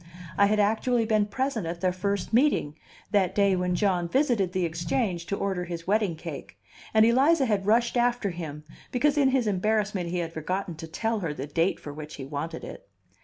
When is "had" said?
0.47-0.59, 7.45-7.67, 10.17-10.33